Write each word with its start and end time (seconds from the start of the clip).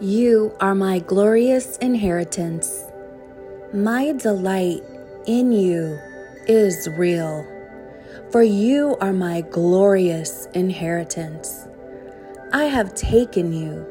You 0.00 0.56
are 0.60 0.74
my 0.74 1.00
glorious 1.00 1.76
inheritance. 1.76 2.84
My 3.74 4.12
delight 4.12 4.82
in 5.26 5.52
you 5.52 5.98
is 6.48 6.88
real, 6.96 7.46
for 8.32 8.42
you 8.42 8.96
are 9.02 9.12
my 9.12 9.42
glorious 9.42 10.46
inheritance. 10.54 11.68
I 12.50 12.64
have 12.64 12.94
taken 12.94 13.52
you, 13.52 13.86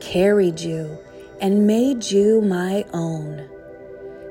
carried 0.00 0.60
you, 0.60 0.96
and 1.42 1.66
made 1.66 2.10
you 2.10 2.40
my 2.40 2.86
own. 2.94 3.46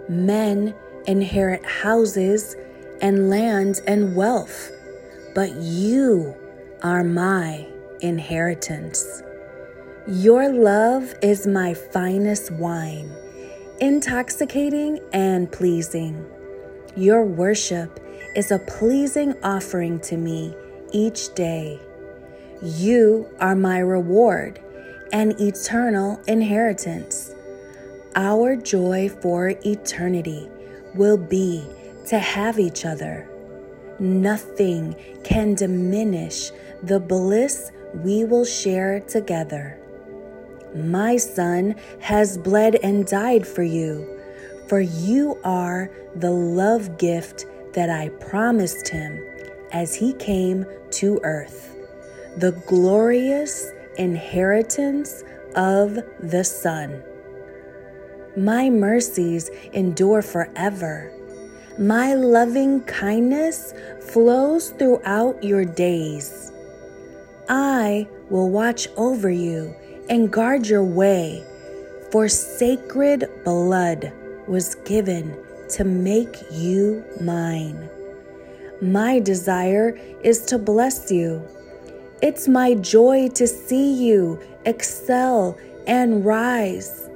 Men 0.09 0.73
inherit 1.05 1.63
houses 1.63 2.55
and 3.03 3.29
land 3.29 3.81
and 3.85 4.15
wealth, 4.15 4.71
but 5.35 5.51
you 5.57 6.35
are 6.81 7.03
my 7.03 7.67
inheritance. 8.01 9.21
Your 10.07 10.49
love 10.49 11.13
is 11.21 11.45
my 11.45 11.73
finest 11.73 12.51
wine, 12.51 13.11
intoxicating 13.81 14.99
and 15.11 15.51
pleasing. 15.51 16.25
Your 16.95 17.25
worship 17.25 17.99
is 18.33 18.49
a 18.49 18.59
pleasing 18.59 19.33
offering 19.43 19.99
to 20.01 20.15
me 20.15 20.55
each 20.93 21.33
day. 21.35 21.79
You 22.63 23.27
are 23.41 23.55
my 23.55 23.79
reward 23.79 24.61
and 25.11 25.39
eternal 25.39 26.19
inheritance. 26.27 27.35
Our 28.15 28.55
joy 28.55 29.09
for 29.09 29.49
eternity 29.49 30.49
will 30.95 31.17
be 31.17 31.67
to 32.07 32.17
have 32.17 32.57
each 32.57 32.85
other. 32.85 33.29
Nothing 33.99 34.95
can 35.25 35.55
diminish 35.55 36.51
the 36.81 37.01
bliss 37.01 37.73
we 37.93 38.23
will 38.23 38.45
share 38.45 39.01
together. 39.01 39.77
My 40.75 41.17
son 41.17 41.75
has 41.99 42.37
bled 42.37 42.75
and 42.75 43.05
died 43.05 43.47
for 43.47 43.63
you, 43.63 44.19
for 44.67 44.79
you 44.79 45.39
are 45.43 45.89
the 46.15 46.31
love 46.31 46.97
gift 46.97 47.45
that 47.73 47.89
I 47.89 48.09
promised 48.09 48.87
him 48.87 49.23
as 49.71 49.95
he 49.95 50.13
came 50.13 50.65
to 50.91 51.19
earth, 51.23 51.75
the 52.37 52.51
glorious 52.67 53.71
inheritance 53.97 55.23
of 55.55 55.99
the 56.19 56.43
Son. 56.43 57.03
My 58.37 58.69
mercies 58.69 59.49
endure 59.73 60.21
forever. 60.21 61.11
My 61.77 62.13
loving 62.13 62.81
kindness 62.83 63.73
flows 64.01 64.69
throughout 64.71 65.43
your 65.43 65.65
days. 65.65 66.51
I 67.47 68.07
will 68.29 68.49
watch 68.49 68.87
over 68.95 69.31
you 69.31 69.75
and 70.09 70.31
guard 70.31 70.67
your 70.67 70.83
way, 70.83 71.43
for 72.11 72.27
sacred 72.27 73.29
blood 73.45 74.11
was 74.47 74.75
given 74.75 75.37
to 75.69 75.83
make 75.83 76.35
you 76.51 77.05
mine. 77.21 77.89
My 78.81 79.19
desire 79.19 79.97
is 80.23 80.45
to 80.47 80.57
bless 80.57 81.11
you. 81.11 81.47
It's 82.21 82.47
my 82.47 82.73
joy 82.73 83.29
to 83.35 83.45
see 83.45 83.93
you 83.93 84.41
excel 84.65 85.57
and 85.85 86.25
rise. 86.25 87.07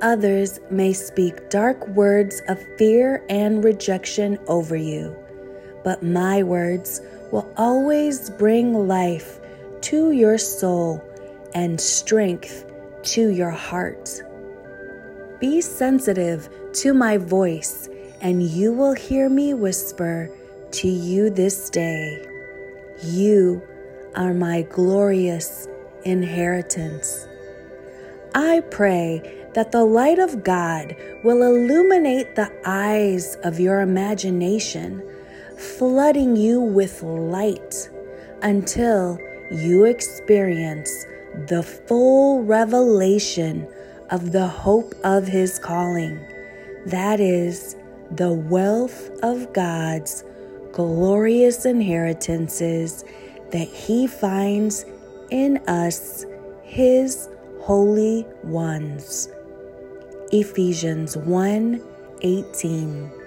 Others 0.00 0.60
may 0.70 0.92
speak 0.92 1.50
dark 1.50 1.86
words 1.88 2.40
of 2.48 2.62
fear 2.76 3.24
and 3.28 3.64
rejection 3.64 4.38
over 4.46 4.76
you, 4.76 5.16
but 5.82 6.02
my 6.02 6.44
words 6.44 7.00
will 7.32 7.52
always 7.56 8.30
bring 8.30 8.86
life 8.86 9.40
to 9.80 10.12
your 10.12 10.38
soul 10.38 11.02
and 11.54 11.80
strength 11.80 12.64
to 13.02 13.28
your 13.28 13.50
heart. 13.50 14.22
Be 15.40 15.60
sensitive 15.60 16.48
to 16.74 16.92
my 16.92 17.16
voice, 17.16 17.88
and 18.20 18.42
you 18.42 18.72
will 18.72 18.94
hear 18.94 19.28
me 19.28 19.54
whisper 19.54 20.30
to 20.70 20.88
you 20.88 21.30
this 21.30 21.70
day 21.70 22.26
You 23.02 23.62
are 24.16 24.34
my 24.34 24.62
glorious 24.62 25.68
inheritance. 26.04 27.28
I 28.34 28.60
pray 28.70 29.46
that 29.54 29.72
the 29.72 29.84
light 29.84 30.18
of 30.18 30.44
God 30.44 30.94
will 31.24 31.42
illuminate 31.42 32.34
the 32.34 32.52
eyes 32.64 33.36
of 33.44 33.58
your 33.58 33.80
imagination, 33.80 35.02
flooding 35.56 36.36
you 36.36 36.60
with 36.60 37.02
light 37.02 37.88
until 38.42 39.18
you 39.50 39.84
experience 39.84 41.06
the 41.46 41.62
full 41.62 42.42
revelation 42.42 43.68
of 44.10 44.32
the 44.32 44.46
hope 44.46 44.94
of 45.04 45.26
his 45.26 45.58
calling. 45.58 46.18
That 46.86 47.20
is 47.20 47.76
the 48.10 48.32
wealth 48.32 49.10
of 49.22 49.52
God's 49.52 50.24
glorious 50.72 51.66
inheritances 51.66 53.04
that 53.50 53.68
he 53.68 54.06
finds 54.06 54.84
in 55.30 55.58
us, 55.68 56.24
his 56.62 57.28
holy 57.60 58.26
ones. 58.42 59.28
Ephesians 60.32 61.16
1 61.16 61.82
18. 62.22 63.17